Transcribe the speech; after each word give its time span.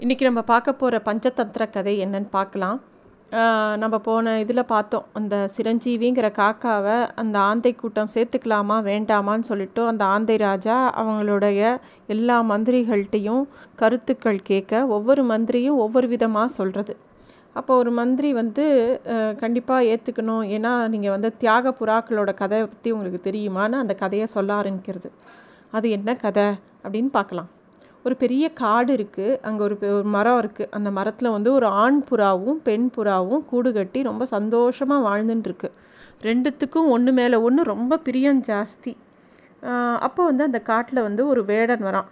இன்றைக்கி 0.00 0.24
நம்ம 0.26 0.42
பார்க்க 0.50 0.72
போகிற 0.72 0.96
பஞ்சதந்திர 1.06 1.62
கதை 1.76 1.92
என்னன்னு 2.02 2.28
பார்க்கலாம். 2.34 2.76
நம்ம 3.82 3.96
போன 4.04 4.34
இதில் 4.42 4.62
பார்த்தோம். 4.72 5.06
அந்த 5.18 5.34
சிரஞ்சீவிங்கிற 5.54 6.28
காக்காவை 6.36 6.98
அந்த 7.22 7.36
ஆந்தை 7.46 7.72
கூட்டம் 7.80 8.12
சேர்த்துக்கலாமா 8.14 8.76
வேண்டாமான்னு 8.90 9.48
சொல்லிட்டு 9.50 9.80
அந்த 9.92 10.04
ஆந்தை 10.14 10.36
ராஜா 10.44 10.76
அவங்களுடைய 11.02 11.72
எல்லா 12.16 12.36
மந்திரிகள்கிட்டையும் 12.52 13.42
கருத்துக்கள் 13.82 14.40
கேட்க 14.50 14.84
ஒவ்வொரு 14.98 15.24
மந்திரியும் 15.32 15.82
ஒவ்வொரு 15.86 16.08
விதமாக 16.14 16.56
சொல்கிறது 16.58 16.96
அப்போ 17.56 17.74
ஒரு 17.82 17.92
மந்திரி 18.00 18.32
வந்து 18.40 18.64
கண்டிப்பாக 19.42 19.90
ஏற்றுக்கணும் 19.92 20.46
ஏன்னா 20.56 20.74
நீங்கள் 20.94 21.16
வந்து 21.16 21.32
தியாக 21.42 21.76
புறாக்களோட 21.82 22.32
கதை 22.42 22.64
பற்றி 22.64 22.96
உங்களுக்கு 22.98 23.22
தெரியுமான்னு 23.28 23.84
அந்த 23.84 23.96
கதையை 24.04 24.28
சொல்ல 24.36 24.52
ஆரம்பிக்கிறது 24.62 25.10
அது 25.76 25.88
என்ன 25.98 26.10
கதை 26.26 26.48
அப்படின்னு 26.84 27.12
பார்க்கலாம். 27.20 27.52
ஒரு 28.08 28.16
பெரிய 28.22 28.44
காடு 28.62 28.92
இருக்குது 28.98 29.38
அங்கே 29.48 29.62
ஒரு 29.66 29.76
மரம் 30.16 30.38
இருக்குது 30.42 30.70
அந்த 30.78 30.90
மரத்தில் 30.98 31.34
வந்து 31.36 31.50
ஒரு 31.58 31.68
ஆண் 31.82 32.00
புறாவும் 32.10 32.60
பெண் 32.68 32.86
புறாவும் 32.96 33.42
கூடு 33.50 33.70
கட்டி 33.78 34.02
ரொம்ப 34.10 34.24
சந்தோஷமாக 34.36 35.06
வாழ்ந்துட்டுருக்கு 35.08 35.70
ரெண்டுத்துக்கும் 36.28 36.88
ஒன்று 36.94 37.12
மேலே 37.18 37.36
ஒன்று 37.46 37.62
ரொம்ப 37.72 37.98
பிரியம் 38.06 38.40
ஜாஸ்தி. 38.50 38.92
அப்போ 40.06 40.20
வந்து 40.30 40.42
அந்த 40.48 40.60
காட்டில் 40.70 41.06
வந்து 41.08 41.22
ஒரு 41.32 41.42
வேடன் 41.50 41.82
வரான். 41.88 42.08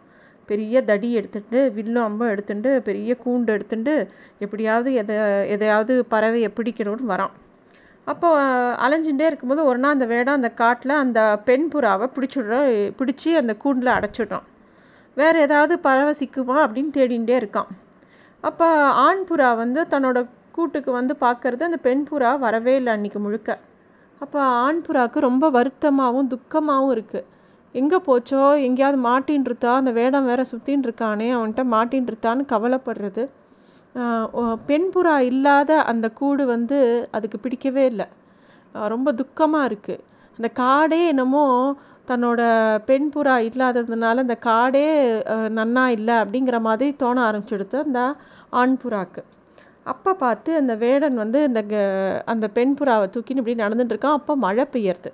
பெரிய 0.48 0.82
தடி 0.90 1.08
எடுத்துட்டு 1.18 1.60
வில்லும் 1.76 2.06
அம்பம் 2.08 2.32
எடுத்துட்டு 2.34 2.70
பெரிய 2.88 3.12
கூண்டு 3.24 3.54
எடுத்துட்டு 3.56 3.94
எப்படியாவது 4.44 4.90
எதை 5.00 5.16
எதையாவது 5.54 5.94
பறவையை 6.12 6.50
பிடிக்கணும்னு 6.58 7.10
வரான். 7.12 7.34
அப்போ 8.12 8.28
அலைஞ்சுட்டே 8.86 9.28
இருக்கும்போது 9.30 9.62
ஒரு 9.70 9.78
நாள் 9.84 9.96
அந்த 9.96 10.06
வேடம் 10.12 10.38
அந்த 10.40 10.50
காட்டில் 10.60 11.00
அந்த 11.04 11.20
பெண் 11.48 11.66
புறாவை 11.72 12.08
பிடிச்சிடுற 12.16 12.58
பிடிச்சி 13.00 13.32
அந்த 13.42 13.54
கூண்டில் 13.64 13.96
அடைச்சிடுறான். 13.96 14.46
வேறு 15.16 15.38
ஏதாவது 15.46 15.74
பறவை 15.86 16.12
சிக்குமா 16.20 16.56
அப்படின்னு 16.64 16.90
தேடிகிட்டே 16.96 17.36
இருக்கான். 17.40 17.70
அப்போ 18.44 18.66
ஆண் 19.04 19.22
புறா 19.28 19.50
வந்து 19.62 19.80
தன்னோட 19.92 20.18
கூட்டுக்கு 20.56 20.90
வந்து 20.98 21.14
பார்க்கறது 21.24 21.62
அந்த 21.68 21.78
பெண் 21.86 22.04
புறா 22.10 22.30
வரவே 22.44 22.74
இல்லை 22.80 22.90
அன்றைக்கி 22.96 23.20
முழுக்க. 23.24 23.50
அப்போ 24.20 24.38
ஆண் 24.64 24.82
புறாவுக்கு 24.86 25.18
ரொம்ப 25.28 25.44
வருத்தமாகவும் 25.56 26.30
துக்கமாகவும் 26.34 26.92
இருக்குது 26.96 27.26
எங்கே 27.74 27.98
போச்சோ 28.06 28.42
எங்கேயாவது 28.66 28.98
மாட்டின்னு 29.08 29.48
இருக்கா 29.50 29.72
அந்த 29.80 29.90
வேடம் 29.98 30.28
வேற 30.30 30.42
சுற்றின்னு 30.50 30.86
இருக்கானே 30.88 31.28
அவன்கிட்ட 31.38 31.64
மாட்டின்னு 31.74 32.10
இருக்கான்னு 32.12 32.44
கவலைப்படுறது 32.52 33.24
பெண் 34.68 34.88
புறா 34.94 35.16
இல்லாத 35.30 35.70
அந்த 35.90 36.06
கூடு 36.20 36.44
வந்து 36.54 36.78
அதுக்கு 37.16 37.38
பிடிக்கவே 37.44 37.84
இல்லை. 37.92 38.06
ரொம்ப 38.94 39.08
துக்கமாக 39.20 39.68
இருக்குது 39.70 40.02
அந்த 40.38 40.48
காடே 40.60 41.00
என்னமோ 41.12 41.44
தன்னோட 42.08 42.40
பெண் 42.84 43.10
புறா 43.14 43.34
இல்லாததுனால 43.48 44.16
அந்த 44.16 44.38
காடே 44.44 44.86
நன்னா 45.58 45.86
இல்லை 45.86 46.14
அப்படிங்கிற 46.14 46.60
மாதிரி 46.60 46.96
தோண 46.96 47.30
ஆரம்பிச்சுடுத்து 47.30 47.82
அந்த 47.82 48.14
ஆண் 48.50 48.76
புறாக்கு. 48.84 49.22
அப்போ 49.84 50.14
பார்த்து 50.14 50.56
அந்த 50.56 50.74
வேடன் 50.74 51.14
வந்து 51.14 51.44
இந்த 51.44 51.62
க- 51.62 52.22
அந்த 52.26 52.48
பெண் 52.48 52.74
புறாவை 52.80 53.06
தூக்கின்னு 53.08 53.36
இப்படி 53.36 53.54
நடந்துட்டு 53.54 53.94
இருக்கான். 53.94 54.18
அப்போ 54.18 54.36
மழை 54.36 54.66
பெய்யறது. 54.72 55.10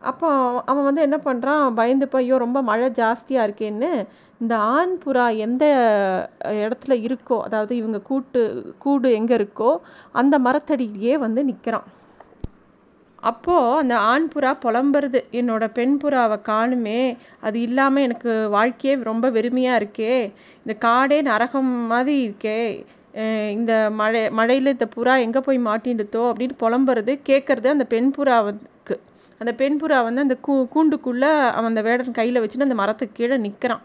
அப்போ 0.00 0.28
அவன் 0.66 0.84
வந்து 0.84 1.00
என்ன 1.00 1.16
பண்ணுறான் 1.16 1.74
பயந்து 1.74 2.08
போய் 2.08 2.22
ஐயோ 2.22 2.38
ரொம்ப 2.38 2.62
மழை 2.62 2.90
ஜாஸ்தியாக 2.90 3.46
இருக்கேன்னு 3.48 4.06
இந்த 4.38 4.56
ஆண் 4.56 4.98
புறா 5.04 5.36
எந்த 5.36 5.64
இடத்துல 6.44 6.94
இருக்கோ 6.96 7.40
அதாவது 7.40 7.76
இவங்க 7.76 8.00
கூட்டு 8.00 8.74
கூடு 8.78 9.12
எங்கே 9.12 9.36
இருக்கோ 9.36 9.76
அந்த 10.12 10.38
மரத்தடியிலேயே 10.38 11.18
வந்து 11.18 11.44
நிற்கிறான் 11.44 11.82
அப்போது 13.22 13.78
அந்த 13.82 13.94
ஆண் 14.10 14.28
புறா 14.34 14.50
புலம்புறது. 14.64 15.20
என்னோடய 15.32 15.76
பெண் 15.78 15.96
புறாவை 16.02 16.38
காணுமே. 16.48 17.00
அது 17.40 17.58
இல்லாமல் 17.60 18.02
எனக்கு 18.02 18.32
வாழ்க்கையே 18.50 18.94
ரொம்ப 19.10 19.26
வெறுமையாக 19.30 19.80
இருக்கே. 19.80 20.14
இந்த 20.64 20.74
காடே 20.86 21.18
நரகம் 21.22 21.72
மாதிரி 21.92 22.16
இருக்கே. 22.26 22.60
இந்த 23.56 23.72
மழை 23.90 24.20
மழையில் 24.30 24.74
இந்த 24.74 24.86
புறா 24.96 25.14
எங்கே 25.26 25.40
போய் 25.40 25.58
மாட்டின்டுதோ 25.58 26.22
அப்படின்னு 26.30 26.56
புலம்புறது 26.62 27.12
கேட்குறது 27.28 27.68
அந்த 27.74 27.84
பெண் 27.84 28.10
புறாவுக்கு. 28.16 28.96
அந்த 29.40 29.52
பெண் 29.52 29.78
புறா 29.82 29.98
வந்து 30.04 30.20
அந்த 30.20 30.36
கூ 30.46 30.54
கூண்டுக்குள்ளே 30.74 31.30
அவன் 31.56 31.70
அந்த 31.72 31.82
வேடன் 31.82 32.18
கையில் 32.18 32.42
வச்சுன்னு 32.42 32.68
அந்த 32.68 32.78
மரத்துக்கு 32.82 33.18
கீழே 33.18 33.36
நிற்கிறான் 33.36 33.84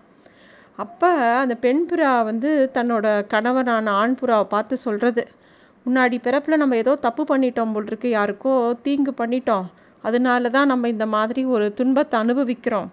அப்போ 0.78 1.10
அந்த 1.44 1.56
பெண் 1.56 1.84
புறா 1.90 2.12
வந்து 2.24 2.50
தன்னோட 2.74 3.06
கணவனான 3.34 3.92
ஆண் 4.02 4.18
புறாவை 4.22 4.46
பார்த்து 4.50 4.78
சொல்கிறது 4.78 5.24
முன்னாடி 5.86 6.18
பிறப்பில் 6.26 6.62
நம்ம 6.62 6.78
ஏதோ 6.84 6.94
தப்பு 7.06 7.24
பண்ணிட்டோம் 7.32 7.74
போல் 7.76 7.90
இருக்கு 7.92 8.10
யாருக்கோ 8.18 8.54
தீங்கு 8.86 9.12
பண்ணிட்டோம். 9.22 9.66
அதனால 10.04 10.50
தான் 10.56 10.70
நம்ம 10.72 10.88
இந்த 10.94 11.06
மாதிரி 11.16 11.42
ஒரு 11.56 11.68
துன்பத்தை 11.80 12.16
அனுபவிக்கிறோம். 12.24 12.90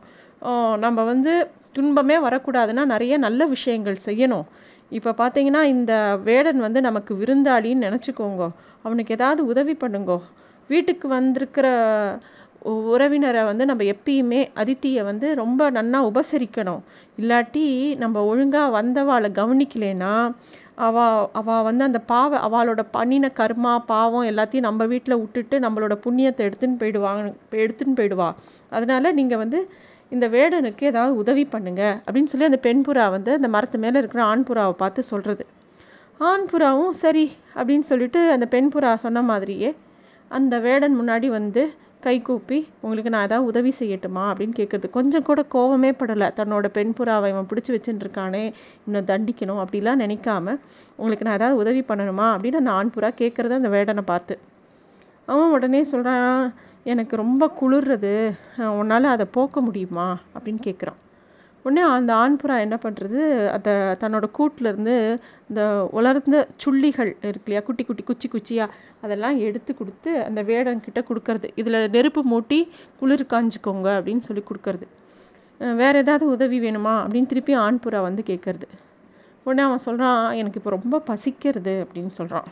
நம்ம 0.84 0.98
வந்து 1.12 1.32
துன்பமே 1.76 2.16
வரக்கூடாதுன்னா 2.26 2.84
நிறைய 2.94 3.14
நல்ல 3.26 3.42
விஷயங்கள் 3.54 3.98
செய்யணும். 4.08 4.46
இப்போ 4.98 5.10
பார்த்தீங்கன்னா 5.20 5.62
இந்த 5.74 5.92
வேடன் 6.28 6.60
வந்து 6.66 6.80
நமக்கு 6.88 7.12
விருந்தாளின்னு 7.20 7.86
நினச்சிக்கோங்க. 7.88 8.42
அவனுக்கு 8.86 9.14
ஏதாவது 9.16 9.42
உதவி 9.52 9.74
பண்ணுங்கோ. 9.82 10.18
வீட்டுக்கு 10.70 11.06
வந்திருக்கிற 11.16 11.66
உறவினரை 12.94 13.42
வந்து 13.50 13.64
நம்ம 13.70 13.84
எப்பயுமே 13.92 14.40
அதித்தியை 14.62 15.02
வந்து 15.08 15.28
ரொம்ப 15.40 15.62
நன்னா 15.76 16.00
உபசரிக்கணும். 16.10 16.82
இல்லாட்டி 17.20 17.64
நம்ம 18.02 18.20
ஒழுங்காக 18.32 18.74
வந்தவாளை 18.76 19.30
கவனிக்கலைன்னா 19.40 20.12
அவள் 20.78 21.26
அவ 21.32 21.62
வந்து 21.62 21.84
அந்த 21.84 21.98
பாவ 21.98 22.38
அவளோட 22.48 22.82
பண்ணின 22.90 23.30
கர்மா 23.34 23.78
பாவம் 23.86 24.24
எல்லாத்தையும் 24.24 24.60
நம்ம 24.60 24.86
வீட்டில் 24.86 25.18
விட்டுட்டு 25.18 25.58
நம்மளோட 25.60 25.94
புண்ணியத்தை 26.04 26.42
எடுத்துன்னு 26.48 26.80
போயிடுவாங்க 26.80 27.22
எடுத்துன்னு 27.50 27.96
போயிடுவா. 27.96 28.28
அதனால் 28.70 29.14
நீங்கள் 29.14 29.38
வந்து 29.38 29.68
இந்த 30.10 30.28
வேடனுக்கு 30.28 30.84
ஏதாவது 30.84 31.16
உதவி 31.16 31.44
பண்ணுங்க 31.44 31.82
அப்படின்னு 32.06 32.24
சொல்லி 32.24 32.44
அந்த 32.44 32.56
பெண் 32.56 32.82
புறா 32.86 33.10
வந்து 33.10 33.32
அந்த 33.32 33.48
மரத்து 33.48 33.78
மேலே 33.78 33.98
இருக்கிற 33.98 34.24
ஆண் 34.24 34.46
புறாவை 34.48 34.70
பார்த்து 34.72 35.02
சொல்கிறது 35.02 35.46
ஆண் 36.20 36.46
புறாவும் 36.52 36.94
சரி 36.94 37.32
அப்படின்னு 37.54 37.80
சொல்லிட்டு 37.80 38.30
அந்த 38.30 38.46
பெண் 38.46 38.70
புறா 38.74 38.94
சொன்ன 38.94 39.22
மாதிரியே 39.22 39.76
அந்த 40.28 40.58
வேடன் 40.58 41.00
முன்னாடி 41.00 41.26
வந்து 41.26 41.62
கை 42.02 42.22
கூப்பி 42.22 42.68
உங்களுக்கு 42.80 43.10
நான் 43.10 43.24
ஏதாவது 43.24 43.48
உதவி 43.48 43.72
செய்யட்டுமா? 43.78 44.22
அப்படின்னு 44.22 44.54
கேட்குறது 44.58 44.90
கொஞ்சம் 44.90 45.22
கூட 45.22 45.44
கோவமே 45.52 45.90
படலை. 45.92 46.28
தன்னோட 46.36 46.66
பெண் 46.68 46.92
புறாவை 46.98 47.28
இவன் 47.28 47.46
பிடிச்சி 47.50 47.68
வச்சுட்டுருக்கானே 47.68 48.52
இன்னும் 48.86 49.04
தண்டிக்கணும் 49.04 49.62
அப்படிலாம் 49.62 50.02
நினைக்காம 50.04 50.58
உங்களுக்கு 50.96 51.24
நான் 51.24 51.34
ஏதாவது 51.34 51.56
உதவி 51.56 51.80
பண்ணணுமா? 51.80 52.26
அப்படின்னு 52.32 52.60
அந்த 52.62 52.70
ஆண் 52.70 52.90
புறா 52.94 53.10
கேட்குறத 53.18 53.50
அந்த 53.50 53.68
வேடனை 53.68 54.00
பார்த்து. 54.00 54.38
அவன் 55.26 55.50
உடனே 55.50 55.82
சொல்கிறான் 55.82 56.54
எனக்கு 56.84 57.16
ரொம்ப 57.16 57.50
குளிர்றது. 57.60 58.14
உன்னால் 58.78 59.04
அதை 59.04 59.26
போக்க 59.30 59.60
முடியுமா? 59.60 60.08
அப்படின்னு 60.34 60.60
கேட்குறான் 60.62 61.00
உடனே 61.64 61.82
அந்த 61.96 62.12
ஆண்புறா 62.22 62.54
என்ன 62.66 62.76
பண்ணுறது 62.84 63.20
அந்த 63.56 63.70
தன்னோட 64.02 64.26
கூட்டிலேருந்து 64.38 64.94
இந்த 65.50 65.62
உலர்ந்த 65.98 66.38
சுள்ளிகள் 66.62 67.10
இருக்கு 67.28 67.46
இல்லையா? 67.48 67.62
குட்டி 67.66 67.84
குட்டி 67.84 68.04
குச்சி 68.08 68.28
குச்சியாக 68.28 68.74
அதெல்லாம் 69.04 69.36
எடுத்து 69.38 69.72
கொடுத்து 69.74 70.12
அந்த 70.24 70.40
வேடன்கிட்ட 70.42 71.00
கொடுக்கறது. 71.10 71.48
இதில் 71.54 71.78
நெருப்பு 71.96 72.22
மூட்டி 72.32 72.58
குளிர் 73.00 73.24
காஞ்சிக்கோங்க 73.34 73.88
அப்படின்னு 73.98 74.24
சொல்லி 74.28 74.44
கொடுக்கறது. 74.50 74.86
வேறு 75.80 75.98
ஏதாவது 75.98 76.24
உதவி 76.34 76.58
வேணுமா? 76.66 76.94
அப்படின்னு 77.04 77.30
திருப்பி 77.32 77.54
ஆண்புறா 77.66 78.00
வந்து 78.08 78.22
கேட்குறது 78.30 78.68
உடனே 79.46 79.62
அவன் 79.68 79.84
சொல்கிறான் 79.86 80.20
எனக்கு 80.40 80.58
இப்போ 80.60 80.70
ரொம்ப 80.70 80.96
பசிக்கிறது 81.08 81.74
அப்படின்னு 81.84 82.12
சொல்கிறான் 82.18 82.48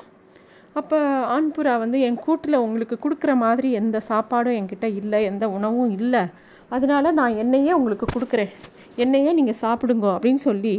அப்போ 0.78 0.98
ஆண்புறா 1.36 1.72
வந்து 1.78 1.98
என் 2.06 2.18
கூட்டில் 2.24 2.62
உங்களுக்கு 2.64 2.96
கொடுக்குற 3.04 3.32
மாதிரி 3.44 3.68
எந்த 3.80 3.96
சாப்பாடும் 4.08 4.56
என்கிட்ட 4.58 4.86
இல்லை 5.00 5.18
எந்த 5.30 5.44
உணவும் 5.56 5.92
இல்லை. 5.98 6.22
அதனால 6.68 7.10
நான் 7.18 7.38
என்னையே 7.42 7.72
உங்களுக்கு 7.72 8.06
கொடுக்குறேன். 8.06 8.52
என்னையே 8.96 9.32
நீங்கள் 9.32 9.60
சாப்பிடுங்க 9.62 10.06
அப்படின்னு 10.14 10.42
சொல்லி 10.48 10.74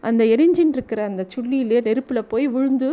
அந்த 0.00 0.24
எரிஞ்சின்னு 0.24 0.76
இருக்கிற 0.78 1.04
அந்த 1.04 1.26
சுள்ளியிலே 1.34 1.80
நெருப்பில் 1.82 2.28
போய் 2.28 2.46
விழுந்து 2.48 2.90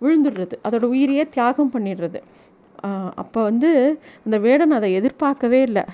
விழுந்துடுறது. 0.00 0.54
அதோடய 0.66 0.92
உயிரையே 0.94 1.24
தியாகம் 1.28 1.70
பண்ணிடுறது. 1.74 2.20
அப்போ 3.14 3.42
வந்து 3.42 3.70
அந்த 4.24 4.38
வேடன் 4.38 4.70
அதை 4.70 4.92
எதிர்பார்க்கவே 4.92 5.62
இல்லை. 5.62 5.84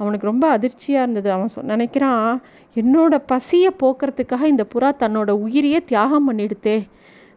அவனுக்கு 0.00 0.26
ரொம்ப 0.26 0.48
அதிர்ச்சியாக 0.48 1.02
இருந்தது. 1.02 1.28
அவன் 1.32 1.52
சொ 1.56 1.60
நினைக்கிறான் 1.72 2.30
என்னோட 2.76 3.14
பசியை 3.26 3.70
போக்குறதுக்காக 3.82 4.42
இந்த 4.42 4.66
புறா 4.74 4.90
தன்னோட 5.02 5.30
உயிரையே 5.30 5.80
தியாகம் 5.80 6.32
பண்ணிடுத்தே 6.32 6.76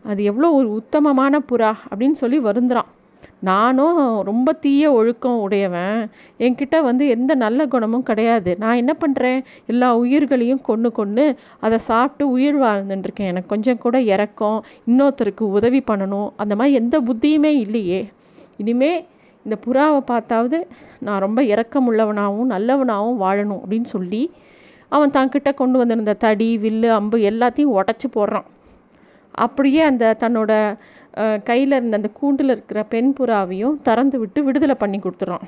அது 0.03 0.23
எவ்வளோ 0.23 0.51
ஒரு 0.51 0.69
உத்தமமான 0.71 1.39
புறா 1.51 1.73
அப்படின்னு 1.89 2.11
சொல்லி 2.11 2.39
வருந்துறான். 2.39 2.89
நானும் 3.39 4.21
ரொம்ப 4.21 4.53
தீய 4.53 4.91
ஒழுக்கம் 4.91 5.39
உடையவன். 5.39 6.09
என்கிட்ட 6.39 6.81
வந்து 6.81 7.07
எந்த 7.07 7.35
நல்ல 7.35 7.65
குணமும் 7.65 8.03
கிடையாது. 8.03 8.57
நான் 8.57 8.75
என்ன 8.75 8.95
பண்ணுறேன் 8.99 9.43
எல்லா 9.67 9.97
உயிர்களையும் 9.97 10.61
கொன்று 10.61 10.91
கொன்று 10.91 11.35
அதை 11.59 11.77
சாப்பிட்டு 11.77 12.29
உயிர் 12.31 12.59
வாழ்ந்துட்டுருக்கேன். 12.59 13.31
எனக்கு 13.31 13.47
கொஞ்சம் 13.47 13.77
கூட 13.77 14.01
இறக்கம் 14.01 14.65
இன்னொருத்தருக்கு 14.87 15.41
உதவி 15.41 15.83
பண்ணணும் 15.91 16.29
அந்த 16.35 16.55
மாதிரி 16.55 16.75
எந்த 16.75 17.01
புத்தியுமே 17.01 17.53
இல்லையே. 17.59 18.09
இனிமே 18.57 19.05
இந்த 19.43 19.57
புறாவை 19.65 19.99
பார்த்தாவது 19.99 20.67
நான் 20.99 21.19
ரொம்ப 21.19 21.41
இறக்கமுள்ளவனாகவும் 21.41 22.49
நல்லவனாகவும் 22.49 23.21
வாழணும் 23.21 23.59
அப்படின்னு 23.61 23.83
சொல்லி 23.83 24.31
அவன் 24.89 25.09
தன்கிட்ட 25.09 25.53
கொண்டு 25.53 25.77
வந்திருந்த 25.77 26.13
தடி 26.13 26.57
வில்லு 26.57 26.87
அம்பு 26.87 27.17
எல்லாத்தையும் 27.17 27.79
உடச்சி 27.79 28.07
போடுறான். 28.15 28.45
அப்படியே 29.31 29.81
அந்த 29.81 30.15
தன்னோட 30.19 30.77
கையில் 31.49 31.75
இருந்த 31.77 31.99
அந்த 31.99 32.09
கூண்டில் 32.19 32.53
இருக்கிற 32.53 32.81
பெண் 32.93 33.11
புறாவையும் 33.19 33.75
திறந்து 33.87 34.17
விட்டு 34.19 34.39
விடுதலை 34.47 34.75
பண்ணி 34.83 34.99
கொடுத்துறான் 35.05 35.45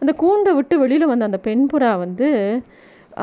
அந்த 0.00 0.12
கூண்டை 0.22 0.52
விட்டு 0.58 0.74
வெளியில் 0.82 1.10
வந்த 1.12 1.28
அந்த 1.30 1.40
பெண் 1.48 1.64
புறா 1.72 1.90
வந்து 2.04 2.28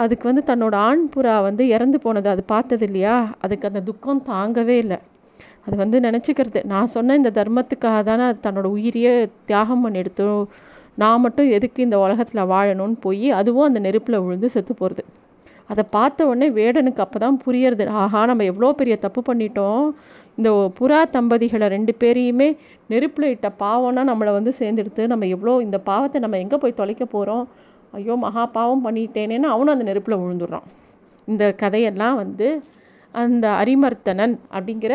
அதுக்கு 0.02 0.26
வந்து 0.30 0.44
தன்னோட 0.50 0.76
ஆண் 0.90 1.06
புறா 1.14 1.36
வந்து 1.48 1.64
இறந்து 1.76 1.98
போனது 2.04 2.28
அது 2.34 2.44
பார்த்தது 2.52 2.86
இல்லையா? 2.88 3.16
அதுக்கு 3.44 3.70
அந்த 3.70 3.82
துக்கம் 3.90 4.22
தாங்கவே 4.30 4.76
இல்லை. 4.84 4.98
அது 5.66 5.76
வந்து 5.84 5.98
நினச்சிக்கிறது. 6.06 6.60
நான் 6.74 6.92
சொன்ன 6.96 7.16
இந்த 7.20 7.32
தர்மத்துக்காக 7.40 7.98
தானே 8.10 8.24
அது 8.30 8.40
தன்னோட 8.46 8.68
உயிரியே 8.78 9.14
தியாகம் 9.50 9.84
பண்ணி 9.86 10.02
எடுத்து 10.04 10.28
நான் 11.02 11.24
மட்டும் 11.24 11.50
எதுக்கு 11.58 11.80
இந்த 11.88 11.98
உலகத்தில் 12.06 12.50
வாழணும்னு 12.54 12.98
போய் 13.06 13.28
அதுவும் 13.40 13.68
அந்த 13.68 13.80
நெருப்பில் 13.88 14.24
விழுந்து 14.24 14.48
செத்து 14.56 14.74
போகிறது 14.82 15.04
அதை 15.72 15.84
பார்த்த 15.96 16.26
உடனே 16.30 16.48
வேடனுக்கு 16.58 17.04
அப்போ 17.04 17.18
தான் 17.24 17.38
புரியறது. 17.46 17.84
ஆஹா 18.02 18.22
நம்ம 18.30 18.46
எவ்வளோ 18.52 18.72
பெரிய 18.80 18.96
தப்பு 19.06 19.22
பண்ணிட்டோம். 19.30 19.86
இந்த 20.38 20.50
புறா 20.80 21.00
தம்பதிகளை 21.16 21.68
ரெண்டு 21.76 21.94
பேரையுமே 22.02 22.50
நெருப்பில் 22.92 23.32
இட்ட 23.34 23.48
பாவம்னா 23.64 24.04
நம்மளை 24.12 24.32
வந்து 24.38 24.52
சேர்ந்துடுத்து 24.60 25.04
நம்ம 25.12 25.28
எவ்வளோ 25.36 25.54
இந்த 25.66 25.78
பாவத்தை 25.90 26.20
நம்ம 26.26 26.40
எங்கே 26.44 26.58
போய் 26.58 26.80
தொலைக்க 26.82 27.06
போகிறோம் 27.06 27.46
ஐயோ 27.94 28.16
மகா 28.26 28.44
பாவம் 28.58 28.84
பண்ணிட்டேனேன்னு 28.86 29.48
அவனும் 29.54 29.74
அந்த 29.74 29.86
நெருப்பில் 29.90 30.20
விழுந்துடுறான். 30.22 30.68
இந்த 31.28 31.44
கதையெல்லாம் 31.62 32.16
வந்து 32.16 32.48
அந்த 33.14 33.46
அரிமர்த்தனன் 33.62 34.36
அப்படிங்கிற 34.56 34.94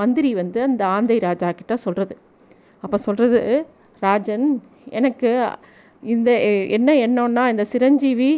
மந்திரி 0.00 0.30
வந்து 0.34 0.58
அந்த 0.68 0.82
ஆந்தை 0.96 1.16
ராஜா 1.26 1.48
கிட்ட 1.52 1.74
சொல்கிறது 1.84 2.14
அப்போ 2.82 2.96
சொல்கிறது 3.06 3.40
ராஜன் 4.02 4.46
எனக்கு 4.98 5.30
இந்த 6.02 6.30
என்ன 6.76 6.90
எண்ணம்னா 7.06 7.42
இந்த 7.52 7.64
சிரஞ்சீவி 7.72 8.30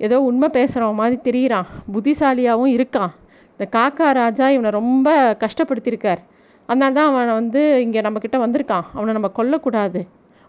ஏதோ 0.00 0.16
உண்மை 0.30 0.48
பேசுகிறவன் 0.56 1.00
மாதிரி 1.02 1.16
தெரிகிறான் 1.28 1.68
புத்திசாலியாகவும் 1.94 2.74
இருக்கான். 2.76 3.12
இந்த 3.56 3.66
காக்கா 3.76 4.08
ராஜா 4.20 4.46
இவனை 4.54 4.70
ரொம்ப 4.80 5.08
கஷ்டப்படுத்தியிருக்கார். 5.42 6.20
அதனால 6.68 6.92
தான் 6.98 7.08
அவனை 7.10 7.34
வந்து 7.40 7.60
இங்கே 7.84 8.00
நம்மக்கிட்ட 8.06 8.38
வந்திருக்கான். 8.44 8.86
அவனை 8.96 9.10
நம்ம 9.16 9.28
கொல்லக்கூடாது. 9.38 10.00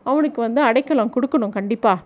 அவனுக்கு 0.06 0.40
வந்து 0.46 0.62
அடைக்கலம் 0.70 1.14
கொடுக்கணும் 1.16 1.54
கண்டிப்பாக 1.58 2.00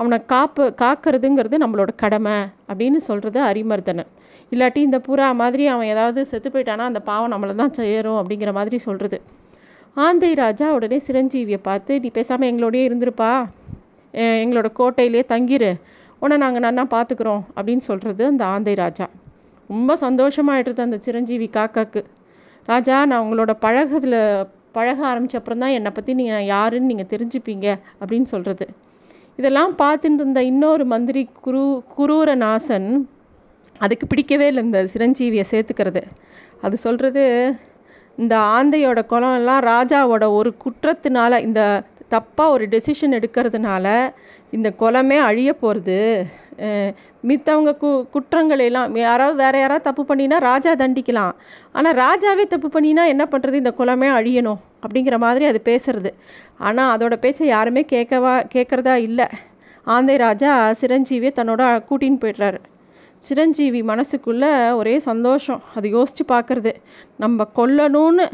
அவனை 0.00 0.18
காப்பு 0.32 0.64
காக்கிறதுங்கிறது 0.82 1.56
நம்மளோட 1.62 1.90
கடமை 2.02 2.36
அப்படின்னு 2.70 2.98
சொல்கிறது 3.08 3.38
அரிமர்தனன். 3.50 4.10
இல்லாட்டி 4.52 4.80
இந்த 4.86 4.98
புறா 5.06 5.28
மாதிரி 5.40 5.64
அவன் 5.74 5.90
ஏதாவது 5.94 6.20
செத்து 6.30 6.48
போயிட்டானா 6.54 6.84
அந்த 6.90 7.00
பாவம் 7.08 7.32
நம்மளை 7.34 7.54
தான் 7.60 7.74
சேரும் 7.78 8.18
அப்படிங்கிற 8.20 8.50
மாதிரி 8.58 8.78
சொல்கிறது 8.86 9.18
ஆந்தை 10.06 10.30
ராஜா 10.42 10.66
உடனே 10.76 10.98
சிரஞ்சீவியை 11.06 11.60
பார்த்து 11.68 11.92
நீ 12.04 12.08
பேசாமல் 12.18 12.48
எங்களோடய 12.50 12.88
இருந்திருப்பா. 12.88 13.30
எங்களோட 14.42 14.68
கோட்டையிலே 14.80 15.22
தங்கிரு. 15.32 15.70
உன்னை 16.22 16.36
நாங்கள் 16.44 16.64
நன்னா 16.66 16.84
பார்த்துக்குறோம் 16.96 17.42
அப்படின்னு 17.56 17.84
சொல்கிறது 17.90 18.22
அந்த 18.32 18.44
ஆந்தை 18.54 18.74
ராஜா. 18.84 19.06
ரொம்ப 19.68 19.96
சந்தோஷமாயிட்டுருது 20.00 20.80
அந்த 20.80 20.96
சிரஞ்சீவி 20.96 21.50
காக்காக்கு. 21.52 22.02
ராஜா 22.66 23.06
நான் 23.06 23.24
உங்களோட 23.26 23.52
பழகத்தில் 23.60 24.46
பழக 24.72 25.06
ஆரம்பித்த 25.06 25.38
அப்புறம் 25.38 25.58
தான் 25.58 25.70
என்னை 25.70 25.90
பற்றி 25.90 26.14
நீங்கள் 26.14 26.44
யாருன்னு 26.44 26.94
நீங்கள் 26.94 27.10
தெரிஞ்சுப்பீங்க 27.12 27.66
அப்படின்னு 28.00 28.28
சொல்கிறது 28.34 28.66
இதெல்லாம் 29.36 29.72
பார்த்துட்டு 29.78 30.18
இருந்த 30.20 30.42
இன்னொரு 30.42 30.84
மந்திரி 30.84 31.28
குரு 31.40 31.82
குரூரநாசன் 31.98 32.88
அதுக்கு 33.78 34.06
பிடிக்கவே 34.06 34.46
இல்லை 34.46 34.62
இந்த 34.64 34.80
சிரஞ்சீவியை 34.94 35.44
சேர்த்துக்கிறது. 35.50 36.02
அது 36.60 36.76
சொல்கிறது 36.76 37.24
இந்த 38.16 38.34
ஆந்தையோட 38.36 39.00
குளம்லாம் 39.10 39.64
ராஜாவோட 39.72 40.24
ஒரு 40.28 40.54
குற்றத்தினால 40.64 41.40
இந்த 41.40 41.82
தப்பாக 42.14 42.54
ஒரு 42.54 42.64
டெசிஷன் 42.72 43.16
எடுக்கிறதுனால 43.18 43.86
இந்த 44.56 44.68
குலமே 44.80 45.18
அழிய 45.28 45.50
போகிறது 45.62 45.98
மித்தவங்க 47.28 47.70
கு 47.80 47.88
குற்றங்கள் 48.14 48.62
எல்லாம் 48.66 48.94
யாராவது 49.04 49.36
வேறு 49.42 49.58
யாராவது 49.62 49.86
தப்பு 49.88 50.02
பண்ணினா 50.10 50.36
ராஜா 50.50 50.72
தண்டிக்கலாம். 50.82 51.34
ஆனால் 51.76 51.96
ராஜாவே 52.04 52.44
தப்பு 52.52 52.68
பண்ணினா 52.74 53.04
என்ன 53.14 53.24
பண்ணுறது 53.32 53.56
இந்த 53.62 53.72
குலமே 53.80 54.08
அழியணும் 54.18 54.60
அப்படிங்கிற 54.82 55.16
மாதிரி 55.24 55.44
அது 55.50 55.60
பேசுறது. 55.70 56.10
ஆனால் 56.66 56.92
அதோட 56.94 57.14
பேச்சை 57.24 57.48
யாருமே 57.56 57.82
கேட்கவா 57.94 58.34
கேட்குறதா 58.54 58.94
இல்லை. 59.08 59.26
ஆந்தை 59.94 60.16
ராஜா 60.26 60.52
சிரஞ்சீவியை 60.80 61.32
தன்னோட 61.40 61.62
கூட்டின்னு 61.88 62.22
போய்ட்றாரு. 62.24 62.60
சிரஞ்சீவி 63.24 63.80
மனசுக்குள்ளே 63.90 64.52
ஒரே 64.80 64.94
சந்தோஷம். 65.10 65.60
அது 65.76 65.86
யோசித்து 65.96 66.24
பார்க்குறது 66.34 66.72
நம்ம 67.24 67.46
கொல்லணும்னு 67.58 68.26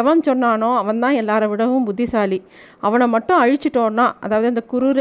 எவன் 0.00 0.20
சொன்னானோ 0.28 0.70
அவன் 0.80 1.02
தான் 1.04 1.18
எல்லாரை 1.20 1.46
விடவும் 1.52 1.86
புத்திசாலி. 1.88 2.38
அவனை 2.86 3.06
மட்டும் 3.14 3.40
அழிச்சிட்டோன்னா 3.42 4.06
அதாவது 4.24 4.50
அந்த 4.52 4.64
குரூர 4.72 4.98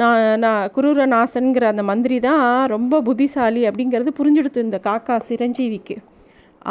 நான் 0.00 0.22
நான் 0.44 0.62
குரூர 0.76 1.04
நாசன்கிற 1.12 1.66
அந்த 1.72 1.82
மந்திரி 1.90 2.16
தான் 2.28 2.42
ரொம்ப 2.74 3.00
புத்திசாலி 3.08 3.62
அப்படிங்கிறது 3.68 4.10
புரிஞ்சுடுத்து 4.18 4.66
இந்த 4.66 4.78
காக்கா 4.88 5.16
சிரஞ்சீவிக்கு. 5.28 5.96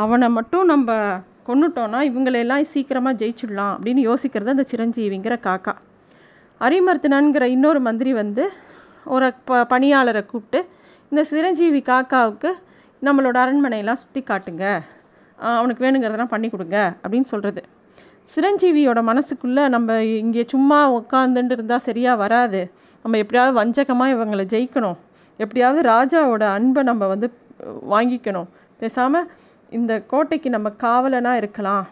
அவனை 0.03 0.27
மட்டும் 0.37 0.65
நம்ம 0.73 0.91
கொண்டுட்டோன்னா 1.49 1.99
இவங்களையெல்லாம் 2.09 2.71
சீக்கிரமாக 2.73 3.19
ஜெயிச்சிடலாம் 3.21 3.73
அப்படின்னு 3.75 4.03
யோசிக்கிறது 4.09 4.55
அந்த 4.55 4.65
சிரஞ்சீவிங்கிற 4.71 5.35
காக்கா. 5.47 5.73
அரிமர்த்தனங்கிற 6.61 7.45
இன்னொரு 7.55 7.79
மந்திரி 7.87 8.11
வந்து 8.21 8.43
ஒரு 9.15 9.27
ப 9.47 9.57
பணியாளரை 9.71 10.23
கூப்பிட்டு 10.25 10.59
இந்த 11.11 11.21
சிரஞ்சீவி 11.31 11.81
காக்காவுக்கு 11.89 12.51
நம்மளோட 13.01 13.37
அரண்மனையெல்லாம் 13.43 14.01
சுற்றி 14.03 14.21
காட்டுங்க 14.23 14.65
அவனுக்கு 15.37 15.83
வேணுங்கிறதெல்லாம் 15.85 16.33
பண்ணி 16.33 16.47
கொடுங்க 16.49 16.77
அப்படின்னு 17.03 17.29
சொல்கிறது 17.33 17.61
சிரஞ்சீவியோட 18.33 18.99
மனசுக்குள்ளே 19.09 19.63
நம்ம 19.75 19.97
இங்கே 20.03 20.43
சும்மா 20.53 20.77
உட்காந்துட்டு 20.99 21.55
இருந்தால் 21.57 21.83
சரியாக 21.87 22.21
வராது. 22.21 22.61
நம்ம 23.03 23.17
எப்படியாவது 23.23 23.53
வஞ்சகமாக 23.59 24.13
இவங்களை 24.15 24.45
ஜெயிக்கணும். 24.53 24.97
எப்படியாவது 25.43 25.81
ராஜாவோட 25.93 26.43
அன்பை 26.57 26.81
நம்ம 26.89 27.07
வந்து 27.13 27.27
வாங்கிக்கணும். 27.93 28.47
பேசாமல் 28.79 29.27
இந்த 29.77 29.93
கோட்டைக்கு 30.11 30.49
நம்ம 30.55 30.67
காவலனாக 30.85 31.41
இருக்கலாம். 31.41 31.85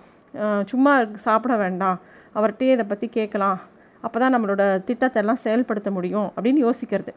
சும்மா 0.71 0.93
சாப்பிட 1.27 1.53
வேண்டாம். 1.63 1.99
அவர்கிட்டயே 2.37 2.73
இதை 2.75 2.85
பற்றி 2.91 3.07
கேட்கலாம். 3.17 3.59
அப்போ 4.05 4.17
தான் 4.23 4.33
நம்மளோட 4.35 4.63
திட்டத்தை 4.87 5.19
எல்லாம் 5.21 5.43
செயல்படுத்த 5.45 5.89
முடியும் 5.97 6.27
அப்படின்னு 6.35 6.61
யோசிக்கிறது. 6.67 7.13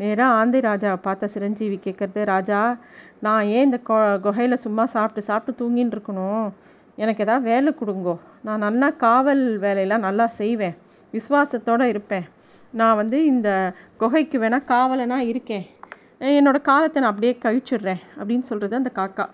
நேராக 0.00 0.36
ஆந்தை 0.38 0.60
ராஜாவை 0.60 0.98
பார்த்த 1.06 1.32
சிரஞ்சீவி 1.34 1.78
கேட்குறது 1.84 2.20
ராஜா 2.24 2.60
நான் 3.26 3.48
ஏன் 3.56 3.66
இந்த 3.68 3.78
கொ 3.88 3.94
குகையில் 4.24 4.62
சும்மா 4.64 4.84
சாப்பிட்டு 4.94 5.22
சாப்பிட்டு 5.22 5.60
தூங்கின்னு 5.60 5.94
இருக்கணும்? 5.96 6.46
எனக்கு 6.96 7.24
எதாவது 7.24 7.48
வேலை 7.50 7.70
கொடுங்கோ. 7.80 8.14
நான் 8.42 8.64
நல்லா 8.66 8.88
காவல் 9.04 9.42
வேலையெல்லாம் 9.58 10.06
நல்லா 10.08 10.26
செய்வேன். 10.40 10.76
விசுவாசத்தோடு 11.14 11.86
இருப்பேன். 11.92 12.26
நான் 12.72 12.98
வந்து 13.00 13.18
இந்த 13.24 13.48
குகைக்கு 14.00 14.38
வேணால் 14.38 14.68
காவலனாக 14.72 15.28
இருக்கேன். 15.32 15.66
என்னோடய 16.38 16.68
காலத்தை 16.70 16.98
நான் 17.02 17.12
அப்படியே 17.12 17.34
கழிச்சிடுறேன் 17.44 18.02
அப்படின்னு 18.18 18.48
சொல்கிறது 18.50 18.80
அந்த 18.80 18.92
காக்கா. 18.98 19.26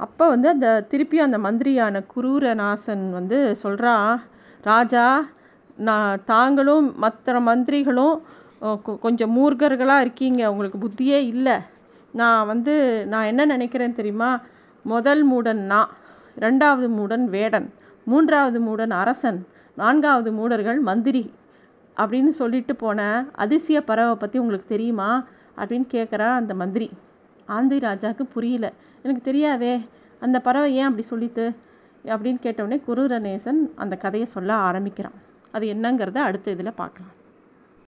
அப்போ 0.00 0.24
வந்து 0.28 0.48
அந்த 0.48 0.68
திருப்பியும் 0.90 1.28
அந்த 1.28 1.38
மந்திரியான 1.38 2.02
குரூரநாசன் 2.14 3.04
வந்து 3.10 3.38
சொல்கிறா 3.62 3.94
ராஜா 4.62 5.04
நான் 5.88 6.20
தாங்களும் 6.24 6.86
மற்ற 6.96 7.40
மந்திரிகளும் 7.40 8.16
கொஞ்சம் 9.00 9.34
மூர்கர்களாக 9.36 10.00
இருக்கீங்க. 10.00 10.50
உங்களுக்கு 10.52 10.78
புத்தியே 10.78 11.18
இல்லை. 11.32 11.56
நான் 12.12 12.46
வந்து 12.46 12.74
நான் 13.06 13.24
என்ன 13.24 13.44
நினைக்கிறேன் 13.44 13.94
தெரியுமா? 13.94 14.30
முதல் 14.84 15.22
மூடன் 15.30 15.60
நான் 15.72 15.90
ரெண்டாவது 16.40 16.86
மூடன் 16.98 17.24
வேடன் 17.24 17.68
மூன்றாவது 18.04 18.58
மூடன் 18.60 18.90
அரசன் 18.90 19.40
நான்காவது 19.76 20.32
மூடர்கள் 20.32 20.78
மந்திரி 20.80 21.22
அப்படின்னு 21.96 22.28
சொல்லிட்டு 22.28 22.76
போன 22.76 23.00
அதிசய 23.34 23.78
பறவை 23.84 24.14
பற்றி 24.14 24.38
உங்களுக்கு 24.38 24.68
தெரியுமா? 24.68 25.10
அப்படின்னு 25.56 25.86
கேட்குறா 25.94 26.28
அந்த 26.40 26.54
மந்திரி. 26.54 26.88
ஆந்தி 27.46 27.78
ராஜாவுக்கு 27.78 28.24
புரியல. 28.34 28.66
எனக்கு 29.02 29.22
தெரியாதே 29.22 29.74
அந்த 30.20 30.40
பறவை 30.40 30.70
ஏன் 30.74 30.88
அப்படி 30.90 31.06
சொல்லித்து? 31.10 31.54
அப்படின்னு 32.04 32.38
கேட்டவுடனே 32.38 32.80
குருரநேசன் 32.88 33.60
அந்த 33.74 33.96
கதையை 33.96 34.28
சொல்ல 34.28 34.52
ஆரம்பிக்கிறான். 34.68 35.16
அது 35.50 35.66
என்னங்கிறத 35.74 36.18
அடுத்த 36.28 36.50
இதில் 36.50 36.78
பார்க்கலாம் 36.82 37.15